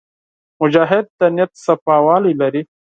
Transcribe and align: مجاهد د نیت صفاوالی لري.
مجاهد 0.61 1.05
د 1.19 1.21
نیت 1.35 1.51
صفاوالی 1.65 2.33
لري. 2.41 2.61